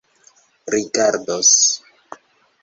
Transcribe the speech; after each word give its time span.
rigardos 0.71 1.53